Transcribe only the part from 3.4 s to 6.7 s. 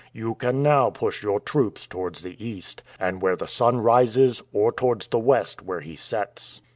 sun rises, or towards the west, where he sets."